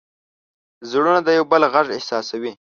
زړونه 0.89 1.19
د 1.23 1.29
یو 1.37 1.45
بل 1.51 1.63
غږ 1.73 1.87
احساسوي. 1.97 2.51